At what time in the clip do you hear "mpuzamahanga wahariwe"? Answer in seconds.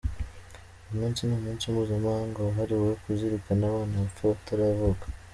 1.71-2.89